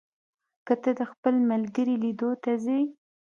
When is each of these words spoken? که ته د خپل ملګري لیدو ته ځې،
که 0.65 0.73
ته 0.81 0.91
د 0.99 1.01
خپل 1.11 1.35
ملګري 1.49 1.95
لیدو 2.03 2.29
ته 2.43 2.51
ځې، 2.63 2.79